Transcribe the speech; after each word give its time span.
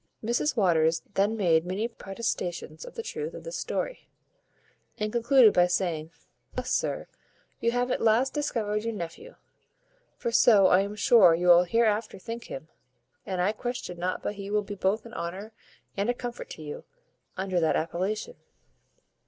Mrs 0.23 0.57
Waters 0.57 1.03
then 1.13 1.37
made 1.37 1.63
many 1.63 1.87
protestations 1.87 2.85
of 2.85 2.95
the 2.95 3.03
truth 3.03 3.35
of 3.35 3.43
this 3.43 3.57
story, 3.57 4.07
and 4.97 5.11
concluded 5.13 5.53
by 5.53 5.67
saying, 5.67 6.09
"Thus, 6.55 6.71
sir, 6.71 7.05
you 7.59 7.69
have 7.71 7.91
at 7.91 8.01
last 8.01 8.33
discovered 8.33 8.83
your 8.83 8.95
nephew; 8.95 9.35
for 10.17 10.31
so 10.31 10.65
I 10.65 10.79
am 10.81 10.95
sure 10.95 11.35
you 11.35 11.49
will 11.49 11.65
hereafter 11.65 12.17
think 12.17 12.45
him, 12.45 12.67
and 13.27 13.41
I 13.41 13.51
question 13.51 13.99
not 13.99 14.23
but 14.23 14.33
he 14.33 14.49
will 14.49 14.63
be 14.63 14.73
both 14.73 15.05
an 15.05 15.13
honour 15.13 15.53
and 15.95 16.09
a 16.09 16.15
comfort 16.15 16.49
to 16.55 16.63
you 16.63 16.83
under 17.37 17.59
that 17.59 17.75
appellation." 17.75 18.37